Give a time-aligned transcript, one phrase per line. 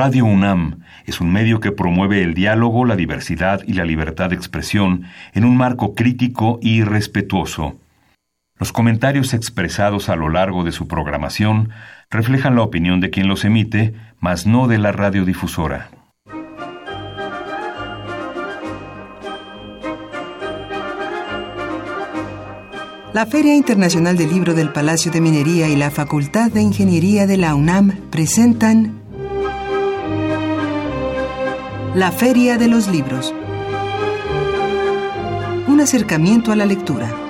[0.00, 4.34] Radio UNAM es un medio que promueve el diálogo, la diversidad y la libertad de
[4.34, 5.02] expresión
[5.34, 7.76] en un marco crítico y respetuoso.
[8.58, 11.68] Los comentarios expresados a lo largo de su programación
[12.08, 15.90] reflejan la opinión de quien los emite, mas no de la radiodifusora.
[23.12, 27.36] La Feria Internacional del Libro del Palacio de Minería y la Facultad de Ingeniería de
[27.36, 28.99] la UNAM presentan
[31.94, 33.34] La Feria de los Libros.
[35.66, 37.29] Un acercamiento a la lectura.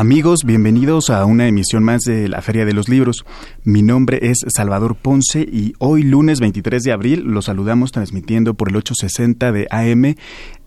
[0.00, 3.26] Amigos, bienvenidos a una emisión más de la Feria de los Libros.
[3.64, 8.70] Mi nombre es Salvador Ponce y hoy lunes 23 de abril los saludamos transmitiendo por
[8.70, 10.16] el 860 de AM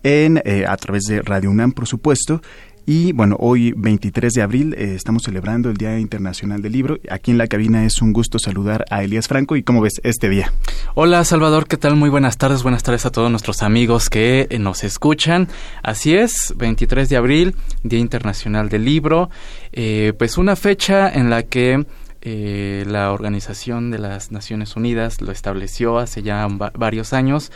[0.04, 2.42] en, eh, a través de Radio UNAM, por supuesto,
[2.86, 6.98] y bueno, hoy 23 de abril eh, estamos celebrando el Día Internacional del Libro.
[7.10, 9.56] Aquí en la cabina es un gusto saludar a Elías Franco.
[9.56, 10.52] ¿Y cómo ves este día?
[10.94, 11.96] Hola Salvador, ¿qué tal?
[11.96, 12.62] Muy buenas tardes.
[12.62, 15.48] Buenas tardes a todos nuestros amigos que eh, nos escuchan.
[15.82, 19.30] Así es, 23 de abril, Día Internacional del Libro.
[19.72, 21.86] Eh, pues una fecha en la que
[22.26, 27.52] la Organización de las Naciones Unidas lo estableció hace ya varios años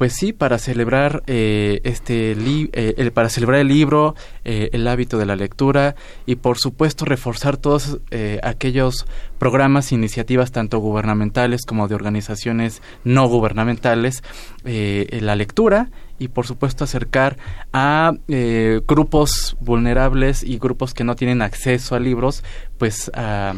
[0.00, 4.14] pues sí, para celebrar eh, este eh, el, para celebrar el libro,
[4.46, 7.98] eh, el hábito de la lectura y por supuesto reforzar todos
[8.42, 9.06] aquellos
[9.38, 14.22] programas, iniciativas tanto gubernamentales como de organizaciones no gubernamentales,
[14.64, 17.36] la lectura y por supuesto acercar
[17.74, 18.14] a
[18.88, 22.42] grupos vulnerables y grupos que no tienen acceso a libros,
[22.78, 23.54] pues a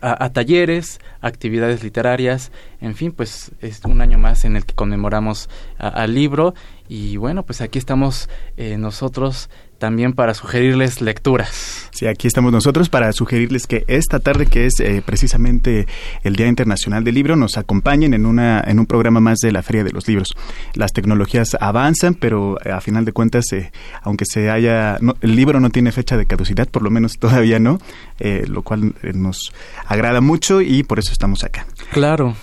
[0.00, 5.48] a, talleres, actividades literarias, en fin, pues es un año más en el que conmemoramos
[5.78, 6.54] al libro
[6.88, 11.88] y bueno, pues aquí estamos eh, nosotros también para sugerirles lecturas.
[11.92, 15.86] Sí, aquí estamos nosotros para sugerirles que esta tarde, que es eh, precisamente
[16.24, 19.62] el Día Internacional del Libro, nos acompañen en, una, en un programa más de la
[19.62, 20.36] Feria de los Libros.
[20.74, 23.70] Las tecnologías avanzan, pero eh, a final de cuentas, eh,
[24.02, 27.78] aunque se haya, el libro no tiene fecha de caducidad, por lo menos todavía no,
[28.18, 29.52] lo cual nos
[29.86, 31.66] agrada mucho y por eso estamos acá.
[31.92, 32.34] Claro.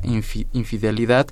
[0.52, 1.26] Infidelidad,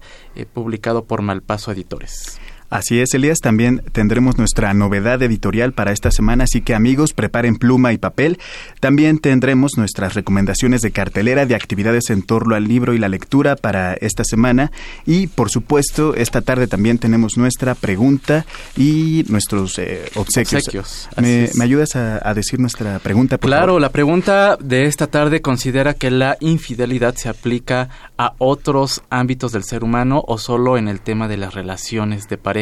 [0.53, 2.41] publicado por Malpaso Editores.
[2.73, 7.57] Así es, Elías, también tendremos nuestra novedad editorial para esta semana, así que amigos, preparen
[7.57, 8.39] pluma y papel.
[8.81, 13.57] También tendremos nuestras recomendaciones de cartelera de actividades en torno al libro y la lectura
[13.57, 14.73] para esta semana.
[15.05, 21.11] Y, por supuesto, esta tarde también tenemos nuestra pregunta y nuestros eh, obsequios.
[21.21, 23.37] ¿Me, ayudas a, decir nuestra pregunta?
[23.37, 29.53] claro, la pregunta de esta tarde considera que la infidelidad se aplica a otros ámbitos
[29.53, 32.62] del ser humano o solo en el tema de las relaciones de pareja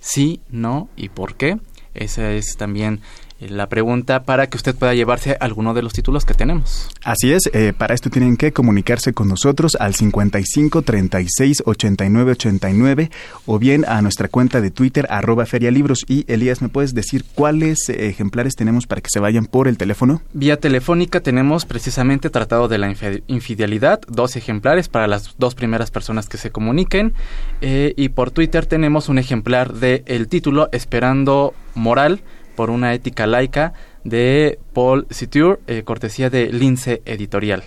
[0.00, 1.58] sí, no y por qué.
[1.94, 3.00] Esa es también
[3.40, 6.88] la pregunta para que usted pueda llevarse alguno de los títulos que tenemos.
[7.04, 13.10] Así es, eh, para esto tienen que comunicarse con nosotros al 55 36 89 89
[13.46, 16.04] o bien a nuestra cuenta de Twitter arroba ferialibros.
[16.08, 20.22] Y Elías, ¿me puedes decir cuáles ejemplares tenemos para que se vayan por el teléfono?
[20.32, 22.94] Vía telefónica tenemos precisamente Tratado de la
[23.26, 27.12] Infidelidad, dos ejemplares para las dos primeras personas que se comuniquen.
[27.60, 32.22] Eh, y por Twitter tenemos un ejemplar de el título Esperando Moral
[32.56, 33.74] por una ética laica
[34.04, 37.64] de Paul Citure, eh, cortesía de Lince Editorial.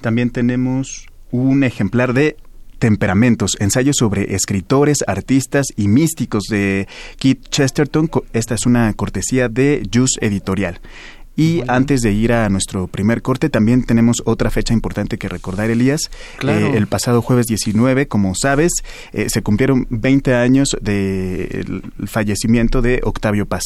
[0.00, 2.36] También tenemos un ejemplar de
[2.78, 6.86] Temperamentos, ensayos sobre escritores, artistas y místicos de
[7.18, 8.10] Keith Chesterton.
[8.34, 10.80] Esta es una cortesía de Juice Editorial.
[11.36, 15.70] Y antes de ir a nuestro primer corte, también tenemos otra fecha importante que recordar,
[15.70, 16.10] Elías.
[16.42, 18.72] Eh, el pasado jueves 19, como sabes,
[19.12, 23.64] eh, se cumplieron 20 años del fallecimiento de Octavio Paz.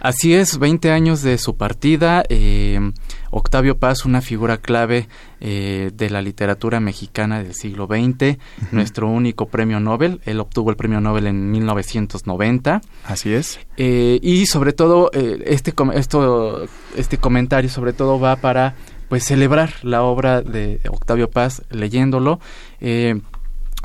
[0.00, 2.22] Así es, 20 años de su partida.
[2.28, 2.92] Eh,
[3.30, 5.08] Octavio Paz, una figura clave
[5.40, 8.38] eh, de la literatura mexicana del siglo XX,
[8.72, 10.20] nuestro único premio Nobel.
[10.24, 12.80] Él obtuvo el premio Nobel en 1990.
[13.04, 13.60] Así es.
[13.76, 16.66] Eh, y sobre todo, este, esto,
[16.96, 18.74] este comentario sobre todo va para
[19.08, 22.40] pues celebrar la obra de Octavio Paz leyéndolo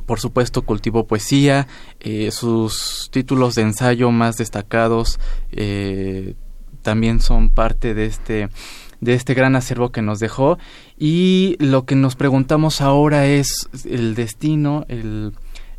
[0.06, 1.68] por supuesto cultivó poesía,
[2.00, 5.20] eh, sus títulos de ensayo más destacados
[5.52, 6.36] eh,
[6.82, 8.50] también son parte de este
[9.04, 10.58] de este gran acervo que nos dejó
[10.98, 15.34] y lo que nos preguntamos ahora es el destino el,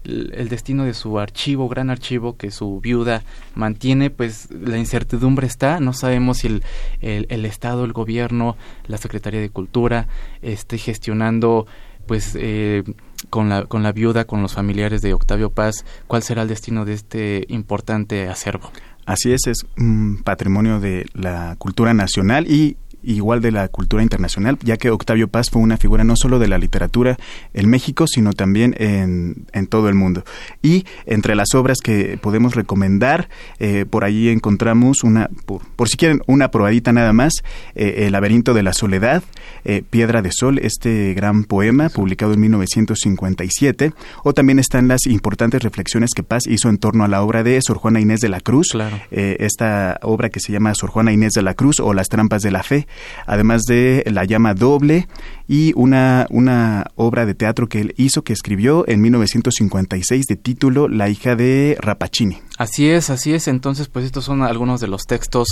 [0.04, 3.22] el destino de su archivo, gran archivo que su viuda
[3.54, 6.62] mantiene, pues la incertidumbre está, no sabemos si el,
[7.00, 8.56] el, Estado, el gobierno,
[8.86, 10.06] la Secretaría de Cultura
[10.42, 11.66] esté gestionando
[12.06, 12.84] pues eh,
[13.30, 16.84] con la, con la viuda, con los familiares de Octavio Paz, cuál será el destino
[16.84, 18.70] de este importante acervo.
[19.06, 24.58] Así es, es un patrimonio de la cultura nacional y igual de la cultura internacional,
[24.62, 27.16] ya que Octavio Paz fue una figura no solo de la literatura
[27.52, 30.24] en México, sino también en, en todo el mundo.
[30.62, 33.28] Y entre las obras que podemos recomendar,
[33.58, 37.32] eh, por allí encontramos una, por, si quieren, una probadita nada más,
[37.74, 39.22] eh, El laberinto de la soledad,
[39.64, 43.92] eh, Piedra de Sol, este gran poema publicado en 1957,
[44.22, 47.60] o también están las importantes reflexiones que Paz hizo en torno a la obra de
[47.62, 48.68] Sor Juana Inés de la Cruz,
[49.10, 52.50] esta obra que se llama Sor Juana Inés de la Cruz o Las trampas de
[52.50, 52.86] la fe,
[53.26, 55.08] además de La llama doble
[55.46, 60.88] y una, una obra de teatro que él hizo, que escribió en 1956 de título
[60.88, 62.38] La hija de Rapacini.
[62.58, 63.48] Así es, así es.
[63.48, 65.48] Entonces, pues estos son algunos de los textos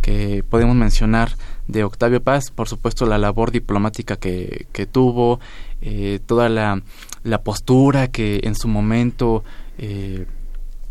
[0.00, 1.32] que podemos mencionar
[1.68, 2.50] de Octavio Paz.
[2.50, 5.40] Por supuesto, la labor diplomática que, que tuvo,
[5.82, 6.82] eh, toda la,
[7.22, 9.44] la, postura que en su momento...
[9.78, 10.26] Eh,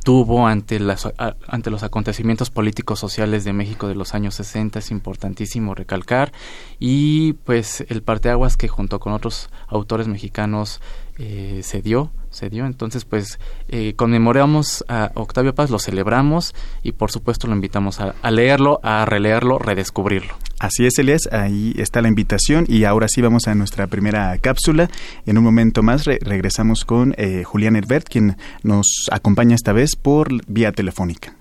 [0.04, 1.08] tuvo ante, las,
[1.48, 6.32] ante los acontecimientos políticos sociales de México de los años 60 es importantísimo recalcar.
[6.80, 10.82] Y pues el parteaguas que junto con otros autores mexicanos
[11.18, 12.66] eh, se dio se dio.
[12.66, 13.40] Entonces, pues
[13.70, 19.06] eh, conmemoramos a Octavio Paz, lo celebramos y por supuesto lo invitamos a, leerlo, a
[19.06, 20.34] releerlo, redescubrirlo.
[20.60, 24.90] Así es, Elias, ahí está la invitación y ahora sí vamos a nuestra primera cápsula.
[25.26, 30.30] En un momento más regresamos con eh, Julián Herbert, quien nos acompaña esta vez por
[30.48, 31.36] vía telefónica.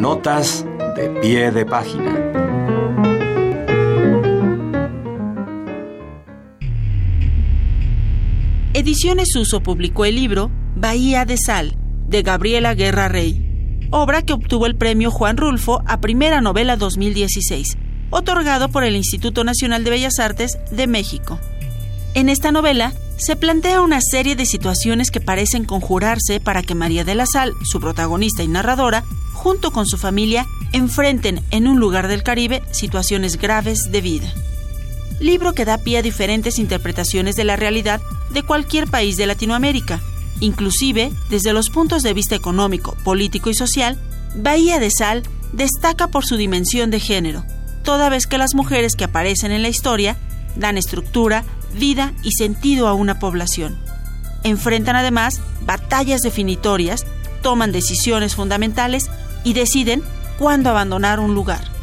[0.00, 0.66] Notas
[0.96, 2.19] de pie de página.
[8.72, 11.76] Ediciones Uso publicó el libro Bahía de Sal,
[12.06, 17.76] de Gabriela Guerra Rey, obra que obtuvo el premio Juan Rulfo a Primera Novela 2016,
[18.10, 21.40] otorgado por el Instituto Nacional de Bellas Artes de México.
[22.14, 27.02] En esta novela se plantea una serie de situaciones que parecen conjurarse para que María
[27.02, 29.02] de la Sal, su protagonista y narradora,
[29.32, 34.32] junto con su familia, enfrenten en un lugar del Caribe situaciones graves de vida
[35.20, 38.00] libro que da pie a diferentes interpretaciones de la realidad
[38.30, 40.00] de cualquier país de Latinoamérica,
[40.40, 43.98] inclusive desde los puntos de vista económico, político y social,
[44.34, 45.22] Bahía de Sal
[45.52, 47.44] destaca por su dimensión de género,
[47.82, 50.16] toda vez que las mujeres que aparecen en la historia
[50.56, 53.78] dan estructura, vida y sentido a una población.
[54.42, 57.06] Enfrentan además batallas definitorias,
[57.42, 59.10] toman decisiones fundamentales
[59.44, 60.02] y deciden
[60.38, 61.79] cuándo abandonar un lugar.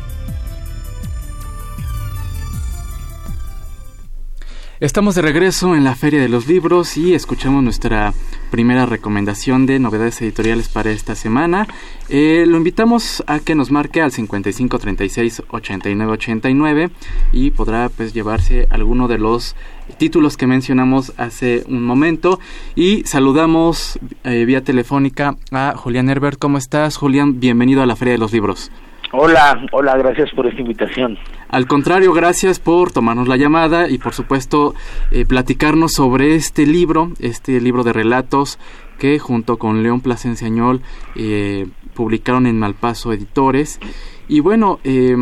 [4.79, 8.13] Estamos de regreso en la Feria de los Libros y escuchamos nuestra
[8.51, 11.65] primera recomendación de novedades editoriales para esta semana.
[12.09, 16.89] Eh, lo invitamos a que nos marque al 55 36 89 89
[17.31, 19.55] y podrá pues llevarse alguno de los
[19.97, 22.39] títulos que mencionamos hace un momento
[22.75, 26.37] y saludamos eh, vía telefónica a Julián Herbert.
[26.37, 27.39] ¿Cómo estás, Julián?
[27.39, 28.71] Bienvenido a la Feria de los Libros.
[29.11, 31.17] Hola, hola, gracias por esta invitación.
[31.49, 34.75] Al contrario, gracias por tomarnos la llamada y por supuesto
[35.11, 38.59] eh, platicarnos sobre este libro, este libro de relatos
[38.99, 40.81] que junto con León Plasencia Añol
[41.15, 43.79] eh, publicaron en Malpaso Editores.
[44.27, 45.15] Y bueno, eh,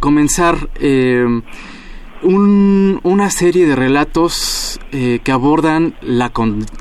[0.00, 0.68] comenzar
[2.22, 6.32] una serie de relatos que abordan la,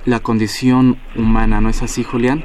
[0.06, 2.44] la condición humana, ¿no es así, Julián?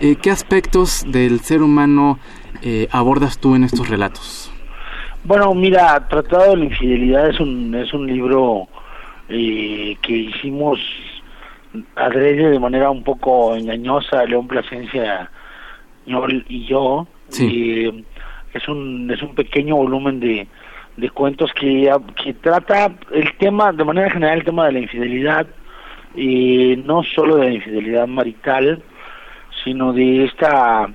[0.00, 2.18] ¿Qué aspectos del ser humano
[2.62, 4.45] eh, abordas tú en estos relatos?
[5.26, 8.68] Bueno, mira, Tratado de la Infidelidad es un, es un libro
[9.28, 10.78] eh, que hicimos
[11.96, 15.28] adrede de manera un poco engañosa, León Plasencia
[16.06, 17.08] y yo.
[17.40, 18.04] Eh,
[18.54, 20.46] es un es un pequeño volumen de,
[20.96, 21.92] de cuentos que,
[22.22, 25.48] que trata el tema, de manera general, el tema de la infidelidad,
[26.14, 28.80] y no solo de la infidelidad marital,
[29.64, 30.88] sino de esta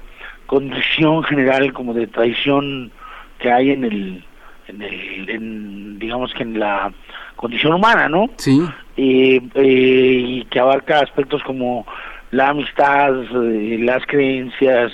[0.46, 2.94] condición general como de traición
[3.42, 4.24] que hay en el,
[4.68, 6.92] en el en, digamos que en la
[7.36, 8.30] condición humana, ¿no?
[8.38, 8.62] Sí.
[8.98, 11.86] Eh, y que abarca aspectos como
[12.32, 14.92] la amistad, eh, las creencias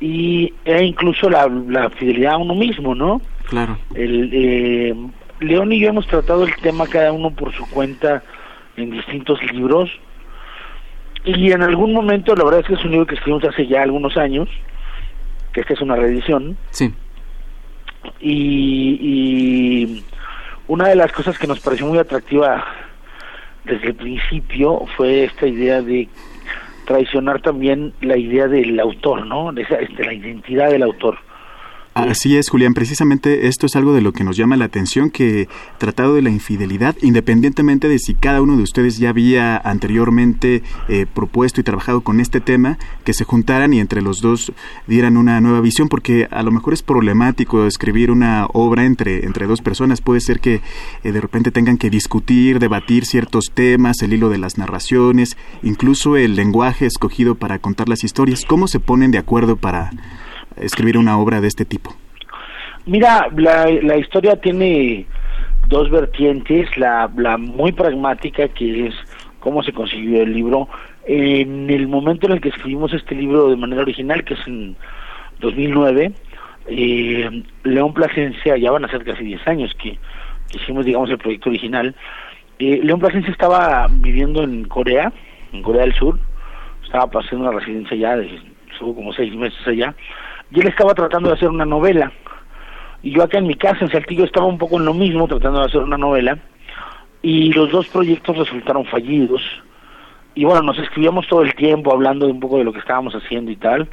[0.00, 3.20] y e incluso la, la, fidelidad a uno mismo, ¿no?
[3.48, 3.78] Claro.
[3.94, 4.94] El, eh,
[5.40, 8.22] León y yo hemos tratado el tema cada uno por su cuenta
[8.76, 9.90] en distintos libros
[11.24, 13.82] y en algún momento, la verdad es que es un libro que escribimos hace ya
[13.82, 14.48] algunos años,
[15.52, 16.56] que esta es una reedición.
[16.70, 16.92] Sí.
[18.20, 20.04] Y, y
[20.68, 22.64] una de las cosas que nos pareció muy atractiva
[23.64, 26.08] desde el principio fue esta idea de
[26.86, 29.52] traicionar también la idea del autor, ¿no?
[29.52, 31.18] De, de la identidad del autor.
[31.94, 32.72] Así es, Julián.
[32.72, 35.46] Precisamente esto es algo de lo que nos llama la atención, que
[35.76, 41.04] tratado de la infidelidad, independientemente de si cada uno de ustedes ya había anteriormente eh,
[41.12, 44.54] propuesto y trabajado con este tema, que se juntaran y entre los dos
[44.86, 49.46] dieran una nueva visión, porque a lo mejor es problemático escribir una obra entre, entre
[49.46, 50.00] dos personas.
[50.00, 50.62] Puede ser que
[51.04, 56.16] eh, de repente tengan que discutir, debatir ciertos temas, el hilo de las narraciones, incluso
[56.16, 58.46] el lenguaje escogido para contar las historias.
[58.46, 59.90] ¿Cómo se ponen de acuerdo para
[60.56, 61.94] escribir una obra de este tipo?
[62.86, 65.06] Mira, la, historia tiene
[65.68, 68.94] dos vertientes, la, la muy pragmática que es
[69.40, 70.68] cómo se consiguió el libro.
[71.04, 74.76] En el momento en el que escribimos este libro de manera original, que es en
[75.40, 76.12] 2009,
[76.66, 79.98] eh, León Plasencia, ya van a ser casi 10 años que,
[80.54, 81.94] hicimos, digamos, el proyecto original.
[82.58, 85.12] Eh, León Plasencia estaba viviendo en Corea,
[85.52, 86.18] en Corea del Sur,
[86.84, 88.40] estaba pasando una residencia ya, de,
[88.70, 89.94] estuvo como seis meses allá,
[90.52, 92.12] y él estaba tratando de hacer una novela.
[93.02, 95.60] Y yo acá en mi casa, en Saltillo, estaba un poco en lo mismo, tratando
[95.60, 96.38] de hacer una novela.
[97.22, 99.42] Y los dos proyectos resultaron fallidos.
[100.34, 103.14] Y bueno, nos escribíamos todo el tiempo hablando de un poco de lo que estábamos
[103.14, 103.88] haciendo y tal.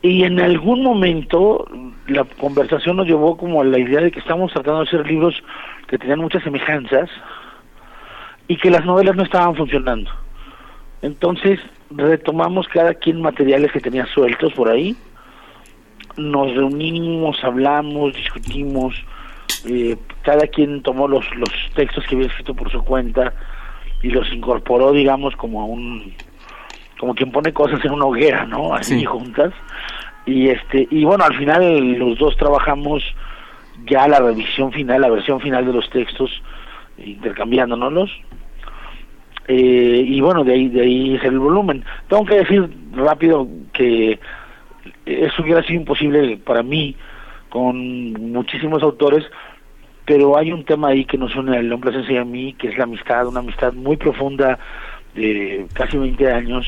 [0.00, 1.66] Y en algún momento
[2.06, 5.42] la conversación nos llevó como a la idea de que estábamos tratando de hacer libros
[5.88, 7.08] que tenían muchas semejanzas
[8.46, 10.10] y que las novelas no estaban funcionando.
[11.00, 11.58] Entonces
[11.90, 14.94] retomamos cada quien materiales que tenía sueltos por ahí
[16.16, 18.94] nos reunimos, hablamos, discutimos,
[19.66, 23.32] eh, cada quien tomó los, los textos que había escrito por su cuenta
[24.02, 26.14] y los incorporó, digamos, como a un,
[26.98, 28.74] como quien pone cosas en una hoguera, ¿no?
[28.74, 29.52] Así juntas.
[30.26, 33.02] Y este, y bueno, al final los dos trabajamos
[33.86, 36.30] ya la revisión final, la versión final de los textos,
[36.98, 38.10] intercambiándonos
[39.46, 41.84] eh, y bueno, de ahí, de ahí es el volumen.
[42.08, 44.18] Tengo que decir rápido que
[45.06, 46.96] eso hubiera sido imposible para mí
[47.48, 49.24] con muchísimos autores,
[50.04, 52.68] pero hay un tema ahí que nos une a León Plasencia y a mí, que
[52.68, 54.58] es la amistad, una amistad muy profunda
[55.14, 56.66] de casi 20 años,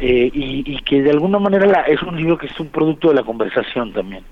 [0.00, 3.22] eh, y, que de alguna manera es un libro que es un producto de la
[3.22, 4.24] conversación también.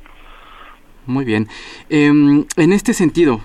[1.06, 1.48] Muy bien.
[1.88, 3.40] Em, en este sentido,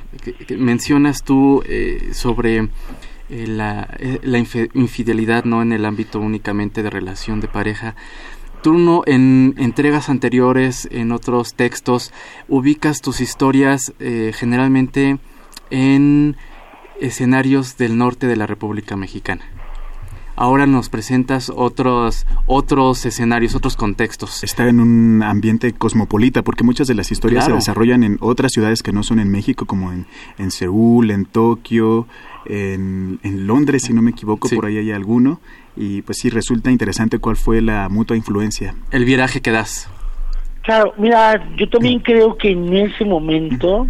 [0.48, 3.88] que, mencionas tú eh, sobre eh, la,
[4.24, 7.96] la infidelidad no en el ámbito únicamente de relación de pareja,
[8.63, 12.11] Tú en entregas anteriores, en otros textos,
[12.47, 15.19] ubicas tus historias eh, generalmente
[15.69, 16.35] en
[16.99, 19.43] escenarios del norte de la República Mexicana.
[20.35, 24.43] ahora nos presentas otros, otros escenarios, otros contextos.
[24.43, 28.83] Está en un ambiente cosmopolita, porque muchas de las historias se desarrollan en otras ciudades
[28.83, 30.05] que no son en México, como en,
[30.37, 32.07] en Seúl, en Tokio,
[32.45, 35.39] en, en Londres, si no me equivoco, por ahí hay alguno.
[35.77, 38.74] Y pues sí, resulta interesante cuál fue la mutua influencia.
[38.91, 39.89] El viraje que das.
[40.63, 43.88] Claro, mira, yo también creo que en ese momento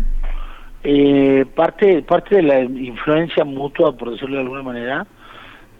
[0.83, 5.07] eh, parte parte de la influencia mutua, por decirlo de alguna manera,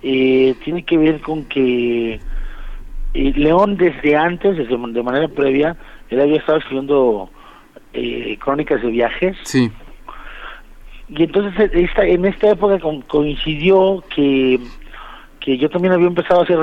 [0.01, 2.19] eh, tiene que ver con que eh,
[3.35, 5.77] León desde antes, desde de manera previa,
[6.09, 7.29] él había estado escribiendo
[8.39, 9.37] crónicas de viajes.
[9.43, 9.71] Sí.
[11.09, 14.59] Y entonces esta, en esta época coincidió que
[15.47, 16.59] que yo también había empezado a hacer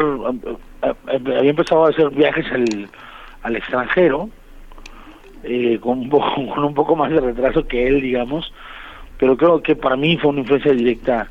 [1.17, 2.91] había empezado a hacer viajes al
[3.43, 4.29] al extranjero,
[5.43, 8.53] eh, con, un poco, con un poco más de retraso que él, digamos,
[9.19, 11.29] pero creo que para mí fue una influencia directa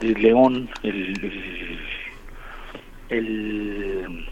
[0.00, 1.78] de León, el,
[3.10, 4.26] el,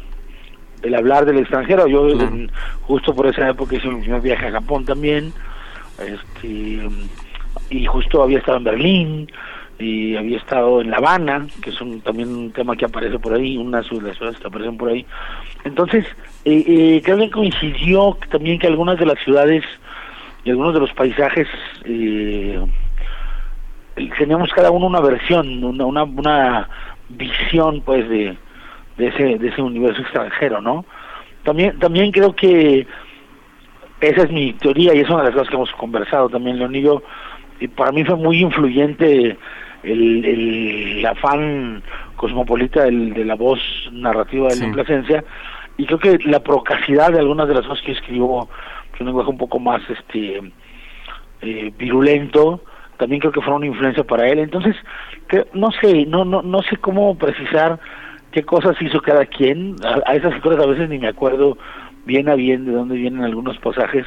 [0.81, 1.87] el, hablar del extranjero.
[1.89, 2.09] Yo
[2.83, 5.31] justo por esa época hice mi primer viaje a Japón también,
[5.99, 6.89] este,
[7.69, 9.31] y justo había estado en Berlín,
[9.79, 13.35] y había estado en La Habana, que es un, también un tema que aparece por
[13.35, 15.05] ahí, una de las ciudades que aparecen por ahí.
[15.65, 16.07] Entonces,
[16.45, 19.65] eh, eh, creo que coincidió también que algunas de las ciudades
[20.45, 21.49] y algunos de los paisajes
[21.85, 22.59] eh,
[24.19, 26.69] teníamos cada uno una versión, una, una,
[27.09, 28.37] visión pues de,
[28.97, 30.85] de ese de ese universo extranjero, ¿no?
[31.45, 32.85] También también creo que
[34.01, 36.75] esa es mi teoría y es una de las cosas que hemos conversado también León
[36.75, 36.85] y
[37.65, 39.37] y para mí fue muy influyente
[39.87, 41.83] el, el afán
[42.17, 43.61] cosmopolita de la voz
[43.93, 45.25] narrativa de la Plasencia
[45.77, 48.49] y creo que la procacidad de algunas de las cosas que escribió
[48.93, 50.53] que un lenguaje un poco más este
[51.43, 52.63] eh, virulento
[52.97, 54.75] también creo que fue una influencia para él entonces
[55.53, 57.79] no sé no no no sé cómo precisar
[58.33, 61.59] qué cosas hizo cada quien a, a esas cosas a veces ni me acuerdo
[62.07, 64.07] bien a bien de dónde vienen algunos pasajes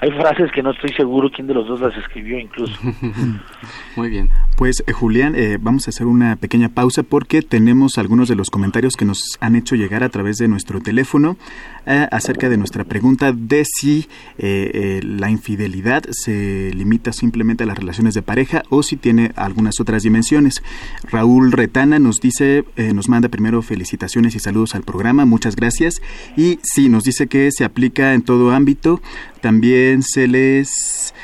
[0.00, 2.74] hay frases que no estoy seguro quién de los dos las escribió incluso.
[3.96, 4.30] Muy bien.
[4.60, 8.50] Pues eh, Julián, eh, vamos a hacer una pequeña pausa porque tenemos algunos de los
[8.50, 11.38] comentarios que nos han hecho llegar a través de nuestro teléfono
[11.86, 18.12] eh, acerca de nuestra pregunta de si la infidelidad se limita simplemente a las relaciones
[18.12, 20.62] de pareja o si tiene algunas otras dimensiones.
[21.10, 26.02] Raúl Retana nos dice, nos manda primero felicitaciones y saludos al programa, muchas gracias.
[26.36, 29.00] Y sí, nos dice que se aplica en todo ámbito,
[29.40, 31.14] también se les...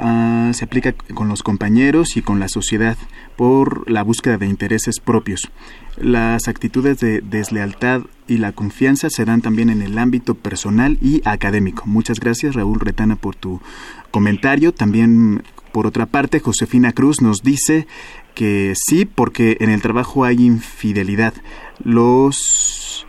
[0.00, 2.96] Ah, se aplica con los compañeros y con la sociedad
[3.36, 5.50] por la búsqueda de intereses propios.
[5.96, 11.20] Las actitudes de deslealtad y la confianza se dan también en el ámbito personal y
[11.24, 11.82] académico.
[11.86, 13.60] Muchas gracias Raúl Retana por tu
[14.12, 14.72] comentario.
[14.72, 17.88] También por otra parte, Josefina Cruz nos dice
[18.36, 21.34] que sí, porque en el trabajo hay infidelidad.
[21.82, 23.07] Los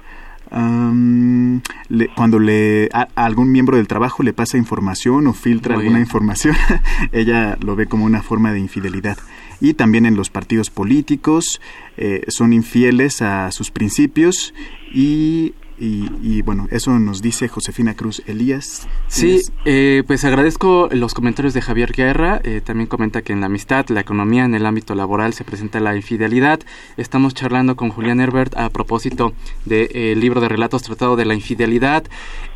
[0.49, 6.55] cuando le a, algún miembro del trabajo le pasa información o filtra alguna información,
[7.11, 9.17] ella lo ve como una forma de infidelidad.
[9.61, 11.59] Y también en los partidos políticos
[11.97, 14.53] eh, son infieles a sus principios
[14.93, 18.87] y y, bueno, eso nos dice Josefina Cruz Elías.
[19.07, 22.41] Sí, eh, pues agradezco los comentarios de Javier Guerra.
[22.43, 25.79] Eh, también comenta que en la amistad, la economía, en el ámbito laboral se presenta
[25.79, 26.59] la infidelidad.
[26.97, 29.33] Estamos charlando con Julián Herbert a propósito
[29.65, 32.03] del de, eh, libro de relatos tratado de la infidelidad.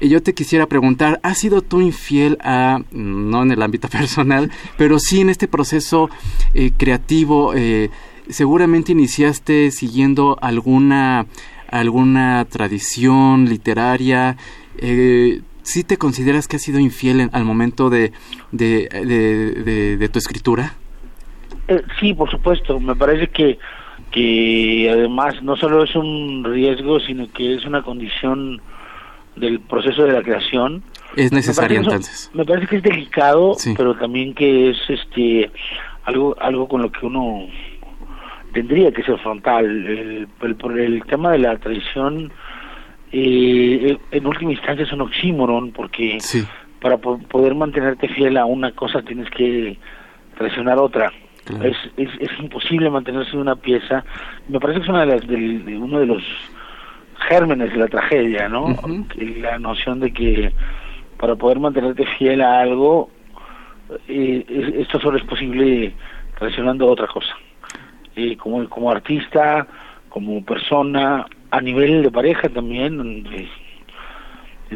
[0.01, 4.51] Y yo te quisiera preguntar, ¿has sido tú infiel a, no en el ámbito personal,
[4.77, 6.09] pero sí en este proceso
[6.77, 7.53] creativo?
[8.29, 11.27] seguramente iniciaste siguiendo alguna
[11.73, 14.37] alguna tradición literaria,
[14.77, 18.13] eh, ¿sí te consideras que has sido infiel al momento de,
[18.51, 20.75] de, tu escritura?
[21.67, 22.79] Eh, sí, por supuesto.
[22.79, 23.57] Me parece que,
[24.11, 28.61] que además no solo es un riesgo, sino que es una condición
[29.35, 30.83] del proceso de la creación.
[31.15, 32.29] Es necesario entonces.
[32.35, 35.51] me parece que es delicado, pero también que es este
[36.05, 37.47] algo algo con lo que uno
[38.53, 39.65] tendría que ser frontal.
[39.65, 42.31] El, el, el tema de la traición,
[43.11, 46.19] eh, en última instancia, es un oxímoron, porque
[46.79, 49.77] para poder mantenerte fiel a una cosa tienes que
[50.37, 51.11] traicionar otra.
[51.61, 54.05] Es, es, es, imposible mantenerse de una pieza.
[54.47, 56.23] Me parece que es una de las, de, uno de los
[57.27, 58.67] gérmenes de la tragedia, ¿no?
[59.17, 60.53] La noción de que
[61.17, 63.09] para poder mantenerte fiel a algo,
[64.07, 64.45] eh,
[64.77, 65.93] esto solo es posible
[66.37, 67.35] traicionando otra cosa
[68.15, 69.67] eh, como, como artista,
[70.09, 73.25] como persona, a nivel de pareja también.
[73.31, 73.47] Eh,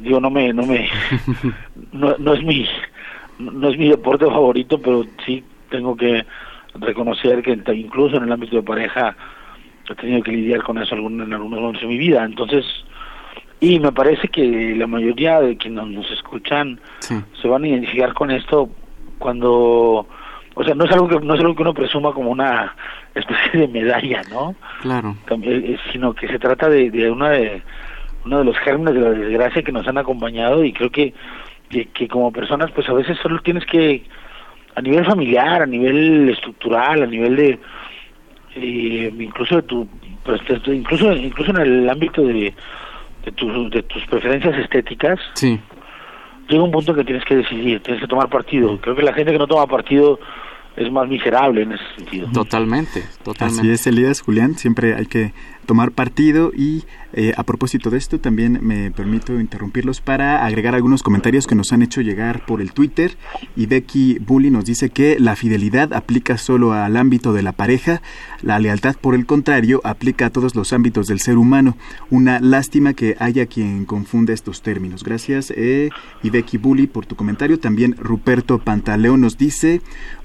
[0.02, 0.90] digo, no me, no me,
[1.92, 2.68] no, no es mi,
[3.40, 6.26] no es mi deporte favorito, pero sí tengo que
[6.76, 9.16] reconocer que incluso en el ámbito de pareja
[9.90, 12.24] he tenido que lidiar con eso en algunos momentos de mi vida.
[12.26, 12.66] Entonces,
[13.60, 18.32] y me parece que la mayoría de quienes nos escuchan se van a identificar con
[18.32, 18.70] esto
[19.18, 20.08] cuando
[20.58, 22.76] o sea no es algo que no es algo que uno presuma como una
[23.14, 27.62] especie de medalla no claro eh, eh, sino que se trata de, de una de
[28.26, 31.14] uno de los gérmenes de la desgracia que nos han acompañado y creo que,
[31.70, 34.04] que, como personas pues a veces solo tienes que
[34.76, 37.60] a nivel familiar a nivel estructural a nivel de
[38.56, 39.88] eh, incluso de tu
[40.24, 42.54] pues, incluso incluso en el ámbito de
[43.32, 45.60] de, de tus preferencias estéticas, sí.
[46.48, 48.80] llega un punto que tienes que decidir, tienes que tomar partido.
[48.80, 50.20] Creo que la gente que no toma partido
[50.78, 52.30] es más miserable en ese sentido.
[52.32, 53.62] Totalmente, totalmente.
[53.62, 55.34] Así es, Elías, Julián, siempre hay que
[55.68, 61.04] tomar partido y eh, a propósito de esto también me permito interrumpirlos para agregar algunos
[61.04, 63.16] comentarios que nos han hecho llegar por el Twitter
[63.56, 68.02] y Becky Bully nos dice que la fidelidad aplica solo al ámbito de la pareja,
[68.42, 71.78] la lealtad por el contrario aplica a todos los ámbitos del ser humano.
[72.10, 75.04] Una lástima que haya quien confunde estos términos.
[75.04, 75.90] Gracias eh,
[76.24, 77.60] y Becky Bully por tu comentario.
[77.60, 79.82] También Ruperto Pantaleón nos dice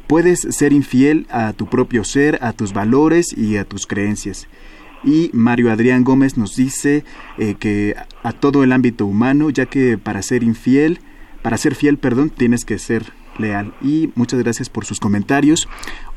[0.06, 4.46] Puedes ser infiel a tu propio ser, a tus valores y a tus creencias.
[5.04, 7.04] Y Mario Adrián Gómez nos dice
[7.38, 11.00] eh, que a todo el ámbito humano, ya que para ser infiel,
[11.42, 13.74] para ser fiel, perdón, tienes que ser leal.
[13.82, 15.68] Y muchas gracias por sus comentarios.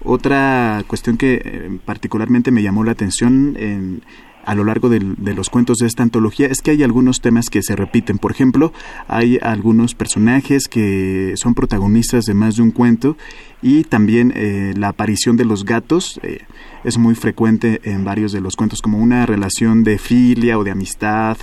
[0.04, 4.04] Otra cuestión que eh, particularmente me llamó la atención en,
[4.46, 7.64] a lo largo de, los cuentos de esta antología es que hay algunos temas que
[7.64, 8.20] se repiten.
[8.20, 8.72] Por ejemplo,
[9.08, 13.18] hay algunos personajes que son protagonistas de más de un cuento
[13.62, 16.40] y también eh, la aparición de los gatos eh,
[16.84, 20.72] es muy frecuente en varios de los cuentos, como una relación de filia o de
[20.72, 21.38] amistad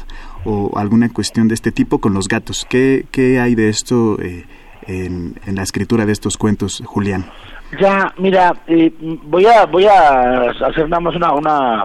[0.44, 2.64] o alguna cuestión de este tipo con los gatos.
[2.68, 4.46] ¿Qué, qué hay de esto eh,
[4.86, 7.26] en, en, la escritura de estos cuentos, Julián?
[7.80, 8.54] Ya, mira,
[9.24, 11.84] voy a voy a hacer nada más una, una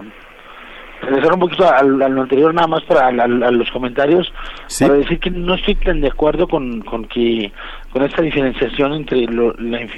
[1.02, 4.32] regresar un poquito al, anterior nada más para a, los comentarios
[4.78, 7.52] para decir que no estoy tan de acuerdo con, con que
[7.92, 9.26] con esta diferenciación entre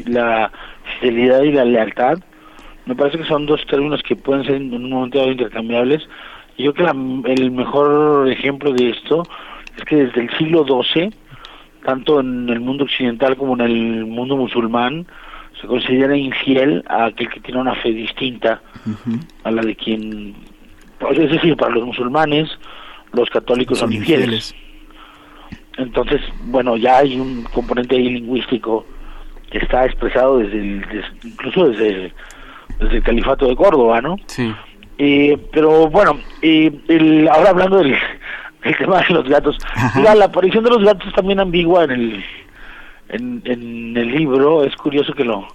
[0.06, 0.50] la,
[1.00, 2.18] fidelidad y la lealtad.
[2.86, 6.02] Me parece que son dos términos que pueden ser en un momento dado intercambiables.
[6.58, 9.22] Yo creo que el mejor ejemplo de esto
[9.76, 11.10] es que desde el siglo XII
[11.84, 15.06] tanto en el mundo occidental como en el mundo musulmán
[15.60, 18.60] se considera infiel a aquel que tiene una fe distinta
[19.44, 20.34] a la de quien
[21.00, 22.48] pues, es decir, para los musulmanes,
[23.12, 24.54] los católicos son, infieles.
[25.78, 28.84] Entonces, bueno, ya hay un componente ahí lingüístico
[29.50, 32.12] que está expresado desde el, incluso desde,
[32.78, 34.16] desde el califato de Córdoba, ¿no?
[34.26, 34.54] Sí.
[34.98, 37.96] Eh, pero bueno, eh, el, ahora hablando del,
[38.78, 39.56] tema de los gatos,
[39.96, 42.24] la aparición de los gatos es también ambigua en el
[43.08, 45.48] en, en el libro, es curioso que lo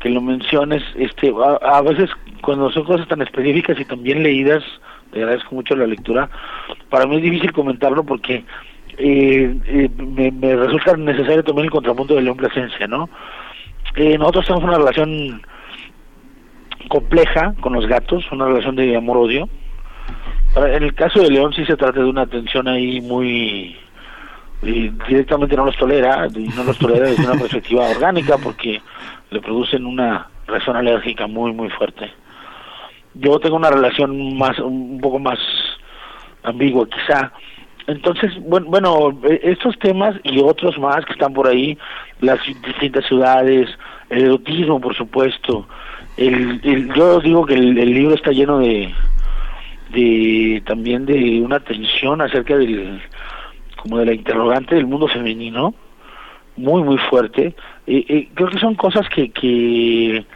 [0.00, 2.10] que lo menciones, este a veces
[2.42, 4.62] cuando son cosas tan específicas y tan bien leídas,
[5.12, 6.28] te agradezco mucho la lectura,
[6.90, 8.44] para mí es difícil comentarlo porque
[8.98, 13.08] eh, eh, me, resulta necesario también el contrapunto de León Plasencia, ¿no?
[13.94, 15.42] Eh, nosotros tenemos una relación
[16.88, 19.48] compleja con los gatos, una relación de amor-odio.
[20.56, 23.76] En el caso de León sí se trata de una tensión ahí muy...
[24.62, 28.80] directamente no los tolera, no los tolera desde una perspectiva orgánica porque
[29.30, 32.10] le producen una reacción alérgica muy, muy fuerte
[33.14, 35.38] yo tengo una relación más un poco más
[36.42, 37.32] ambigua quizá.
[37.86, 41.78] Entonces bueno, bueno estos temas y otros más que están por ahí
[42.20, 43.68] las distintas ciudades
[44.10, 45.66] el erotismo por supuesto
[46.18, 48.92] el, yo digo que el, libro está lleno de
[49.92, 53.00] de también de una tensión acerca del
[53.76, 55.74] como de la interrogante del mundo femenino
[56.56, 57.54] muy muy fuerte.
[57.86, 60.26] Eh, creo que son cosas que que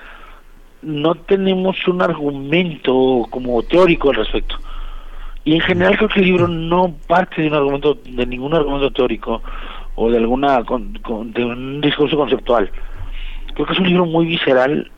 [0.83, 4.57] no tenemos un argumento como teórico al respecto.
[5.45, 8.91] Y en general creo que el libro no parte de un argumento, de ningún argumento
[8.93, 9.43] teórico
[9.95, 12.71] o de alguna de un discurso conceptual.
[13.55, 14.91] Creo que es un libro muy visceral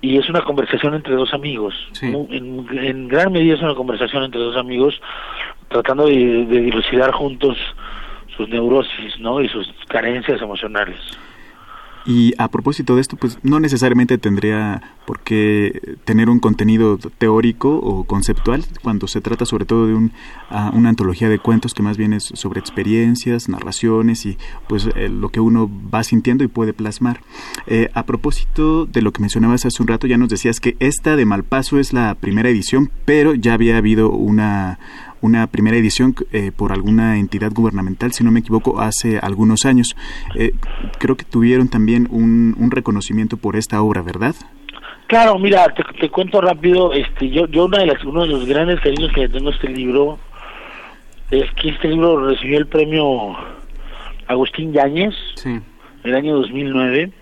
[0.00, 1.74] y es una conversación entre dos amigos.
[2.00, 5.00] En, gran medida es una conversación entre dos amigos
[5.68, 7.56] tratando de, de dilucidar juntos
[8.36, 9.40] sus neurosis, ¿no?
[9.40, 10.98] Y sus carencias emocionales.
[12.04, 17.76] Y a propósito de esto, pues no necesariamente tendría por qué tener un contenido teórico
[17.76, 20.12] o conceptual cuando se trata sobre todo de un,
[20.50, 24.38] ah, una antología de cuentos que más bien es sobre experiencias, narraciones y
[24.68, 27.20] pues eh, lo que uno va sintiendo y puede plasmar.
[27.66, 31.16] Eh, a propósito de lo que mencionabas hace un rato, ya nos decías que esta
[31.16, 34.78] de Malpaso es la primera edición, pero ya había habido una
[35.22, 39.96] una primera edición eh, por alguna entidad gubernamental, si no me equivoco, hace algunos años.
[40.34, 40.52] Eh,
[40.98, 44.34] creo que tuvieron también un, un reconocimiento por esta obra, ¿verdad?
[45.06, 45.66] Claro, mira,
[46.00, 49.28] te, cuento rápido, este, yo, yo una de las, uno de los grandes cariños que
[49.28, 50.18] tengo a este libro
[51.30, 53.36] es que este libro recibió el premio
[54.26, 55.62] Agustín Yáñez en
[56.04, 57.12] el año 2009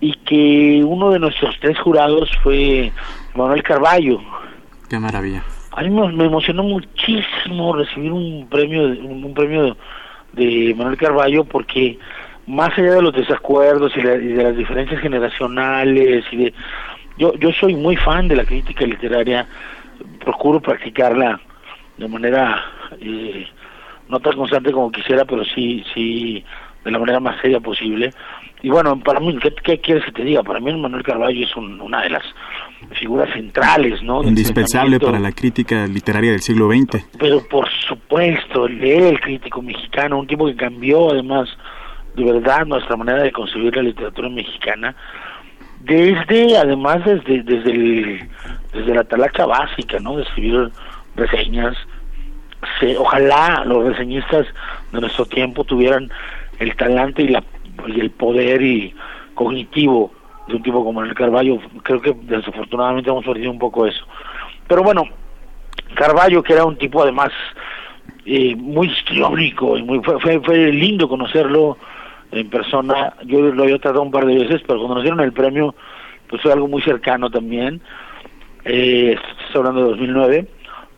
[0.00, 2.92] y que uno de nuestros tres jurados fue
[3.34, 4.20] Manuel Carballo.
[4.88, 5.44] Qué maravilla.
[5.72, 9.76] A mí me, emocionó muchísimo recibir un premio, un, premio
[10.32, 11.96] de Manuel Carballo porque
[12.46, 16.54] más allá de los desacuerdos y, de las diferencias generacionales y de
[17.18, 19.46] yo yo soy muy fan de la crítica literaria
[20.24, 21.40] procuro practicarla
[21.98, 22.64] de manera
[23.00, 23.46] eh,
[24.08, 26.44] no tan constante como quisiera pero sí sí
[26.84, 28.12] de la manera más seria posible.
[28.62, 32.02] Y bueno para mí qué, quieres que te diga para mí Manuel Carballo es una
[32.02, 32.24] de las
[32.92, 38.82] figuras centrales no indispensable para la crítica literaria del siglo XX pero por supuesto él
[38.82, 41.48] el crítico mexicano un tipo que cambió además
[42.14, 44.94] de verdad nuestra manera de concebir la literatura mexicana.
[45.80, 48.28] Desde además desde desde el,
[48.72, 50.70] desde la talacha básica no de escribir
[51.16, 51.76] reseñas.
[52.78, 54.46] Se, ojalá los reseñistas
[54.92, 56.10] de nuestro tiempo tuvieran
[56.58, 57.42] el talante y la
[57.86, 58.94] y el poder y
[59.34, 60.12] cognitivo
[60.54, 64.04] un tipo como el Carballo creo que desafortunadamente hemos perdido un poco eso
[64.66, 65.04] pero bueno
[65.94, 67.30] Carballo que era un tipo además
[68.26, 71.78] eh, muy histriónico y muy fue, fue, lindo conocerlo
[72.32, 73.14] en persona.
[73.24, 75.74] Yo lo había tratado un par de veces, pero cuando nos dieron el premio,
[76.28, 77.80] pues fue algo muy cercano también.
[78.64, 80.46] Eh, estoy hablando de 2009.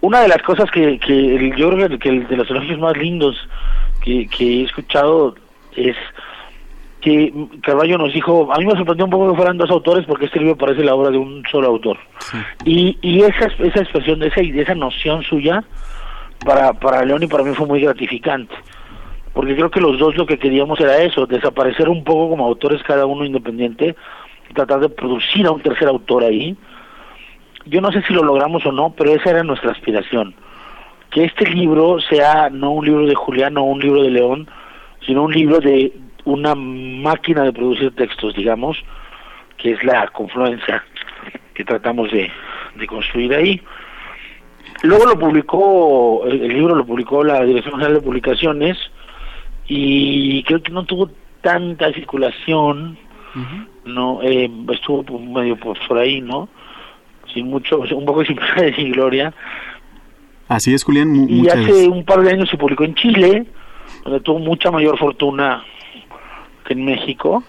[0.01, 3.37] Una de las cosas que, que yo creo que el de los elogios más lindos
[4.05, 5.37] que he escuchado
[5.77, 5.97] es
[7.03, 10.27] que Carballo nos dijo, a mí me sorprendió un poco que fueran dos autores porque
[10.27, 11.99] este libro parece la obra de un solo autor.
[12.65, 15.63] Y, y esa, esa expresión, esa, esa noción suya,
[16.45, 18.55] para, para León y para mí fue muy gratificante
[19.33, 22.83] porque creo que los dos lo que queríamos era eso, desaparecer un poco como autores
[22.83, 23.97] cada uno independiente,
[24.55, 26.57] tratar de producir a un tercer autor ahí.
[27.65, 30.35] Yo no sé si lo logramos o no, pero esa era nuestra aspiración.
[31.11, 34.49] Que este libro sea no un libro de Julián o un libro de León,
[35.07, 35.93] sino un libro de
[36.25, 38.79] una máquina de producir textos, digamos,
[39.57, 40.85] que es la confluencia
[41.55, 42.31] que tratamos de,
[42.77, 43.61] de construir ahí.
[44.83, 48.79] Luego lo publicó, el, libro lo publicó la Dirección General de Publicaciones,
[49.69, 52.99] y creo que no tuvo tanta circulación,
[53.85, 56.49] no eh, estuvo medio por, ahí, ¿no?
[57.33, 59.35] Sin mucho, un poco sin pena gloria.
[60.49, 61.29] Así es, Julián.
[61.31, 63.47] y hace un par de años se publicó en Chile,
[64.05, 65.65] donde tuvo mucha mayor fortuna
[66.73, 67.43] en México.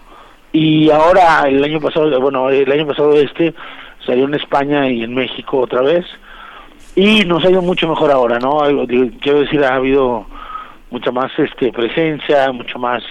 [0.52, 3.54] Y ahora, el año pasado, bueno, el año pasado este
[4.06, 6.06] salió en España y en México otra vez.
[6.96, 8.60] Y nos ha ido mucho mejor ahora, ¿no?
[9.20, 10.28] Quiero decir, ha habido
[10.92, 13.04] mucha más este presencia, mucho más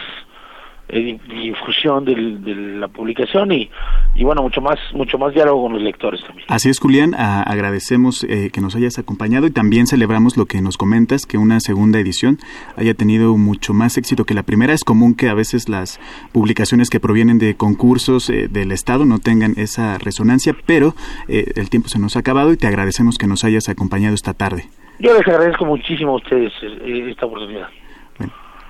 [0.93, 3.71] eh, difusión de la publicación y,
[4.15, 6.47] y, bueno, mucho más, mucho más diálogo con los lectores también.
[6.49, 10.77] Así es, Julián, agradecemos eh, que nos hayas acompañado y también celebramos lo que nos
[10.77, 12.39] comentas, que una segunda edición
[12.77, 14.75] haya tenido mucho más éxito que la primera.
[14.75, 15.99] Es común que a veces las
[16.33, 20.95] publicaciones que provienen de concursos eh, del Estado no tengan esa resonancia, pero
[21.29, 24.69] el tiempo se nos ha acabado y te agradecemos que nos hayas acompañado esta tarde.
[25.03, 27.69] Yo les agradezco muchísimo a ustedes eh, esta oportunidad.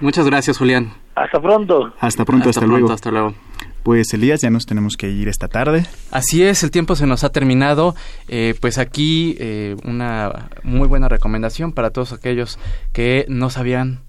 [0.03, 0.93] Muchas gracias, Julián.
[1.15, 1.95] Hasta pronto.
[2.01, 2.91] Hasta pronto, hasta, luego.
[2.91, 3.35] Hasta luego.
[3.85, 5.87] Pues Elías, ya nos tenemos que ir esta tarde.
[6.11, 7.95] Así es, el tiempo se nos ha terminado.
[8.27, 12.59] Eh, pues aquí eh, una muy buena recomendación para todos aquellos
[12.93, 14.01] que no sabían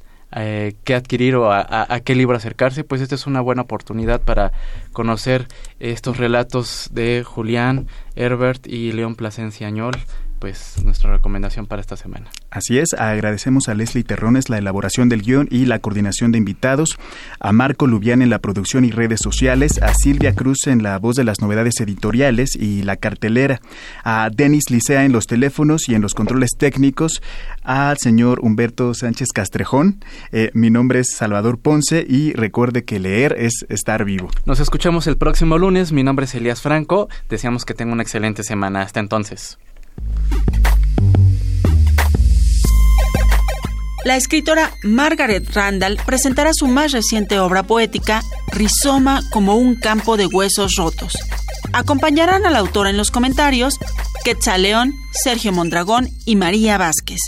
[0.84, 4.52] qué adquirir o a, qué libro acercarse, pues esta es una buena oportunidad para
[4.92, 5.48] conocer
[5.80, 9.96] estos relatos de Julián, Herbert y León Plasencia Añol
[10.44, 12.30] pues nuestra recomendación para esta semana.
[12.52, 17.00] Así es, agradecemos a Leslie Terrones la elaboración del guion y la coordinación de invitados,
[17.40, 21.16] a Marco Lubián en la producción y redes sociales, a Silvia Cruz en la voz
[21.16, 23.62] de las novedades editoriales y la cartelera,
[24.04, 27.22] a Denis Licea en los teléfonos y en los controles técnicos,
[27.64, 30.04] al señor Humberto Sánchez Castrejón.
[30.34, 34.30] Eh, mi nombre es Salvador Ponce y recuerde que leer es estar vivo.
[34.46, 35.94] Nos escuchamos el próximo lunes.
[35.94, 37.08] Mi nombre es Elías Franco.
[37.30, 38.84] Deseamos que tenga una excelente semana.
[38.84, 39.58] Hasta entonces.
[44.06, 50.26] La escritora Margaret Randall presentará su más reciente obra poética, Rizoma como un campo de
[50.26, 51.18] huesos rotos.
[51.72, 53.80] Acompañarán al autor en los comentarios
[54.26, 57.20] Quetzaleón, Sergio Mondragón y María Vázquez.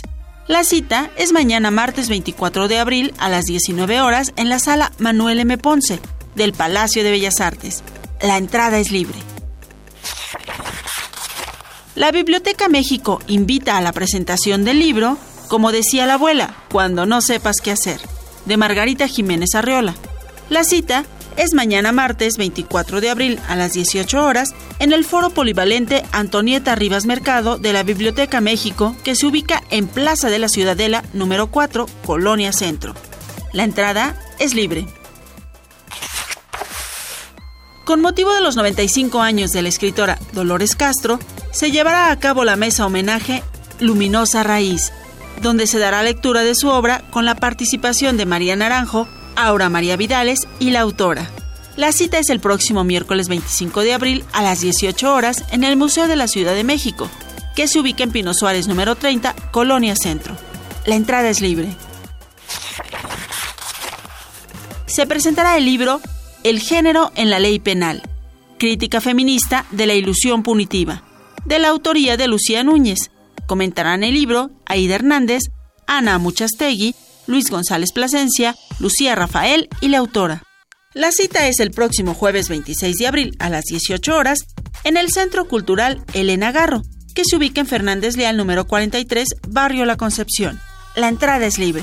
[0.48, 4.92] La cita es mañana martes 24 de abril a las 19 horas en la sala
[4.98, 5.58] Manuel M.
[5.58, 5.98] Ponce
[6.34, 7.82] del Palacio de Bellas Artes.
[8.20, 9.18] La entrada es libre.
[11.96, 15.16] La Biblioteca México invita a la presentación del libro,
[15.48, 18.02] como decía la abuela, cuando no sepas qué hacer,
[18.44, 19.94] de Margarita Jiménez Arreola.
[20.50, 21.06] La cita
[21.38, 26.74] es mañana martes 24 de abril a las 18 horas en el Foro Polivalente Antonieta
[26.74, 31.46] Rivas Mercado de la Biblioteca México, que se ubica en Plaza de la Ciudadela número
[31.46, 32.94] 4, Colonia Centro.
[33.54, 34.86] La entrada es libre.
[37.86, 41.20] Con motivo de los 95 años de la escritora Dolores Castro,
[41.56, 43.42] se llevará a cabo la mesa homenaje
[43.80, 44.92] Luminosa Raíz,
[45.40, 49.96] donde se dará lectura de su obra con la participación de María Naranjo, Aura María
[49.96, 51.30] Vidales y la autora.
[51.76, 55.78] La cita es el próximo miércoles 25 de abril a las 18 horas en el
[55.78, 57.08] Museo de la Ciudad de México,
[57.54, 60.36] que se ubica en Pino Suárez número 30, Colonia Centro.
[60.84, 61.74] La entrada es libre.
[64.84, 66.02] Se presentará el libro
[66.44, 68.02] El género en la ley penal,
[68.58, 71.02] crítica feminista de la ilusión punitiva,
[71.46, 73.10] de la autoría de Lucía Núñez.
[73.46, 75.44] Comentarán el libro Aida Hernández,
[75.86, 76.94] Ana Muchastegui,
[77.26, 80.42] Luis González Plasencia, Lucía Rafael y la autora.
[80.94, 84.40] La cita es el próximo jueves 26 de abril a las 18 horas
[84.84, 86.82] en el Centro Cultural Elena Garro,
[87.14, 90.60] que se ubica en Fernández Leal número 43, Barrio La Concepción.
[90.94, 91.82] La entrada es libre.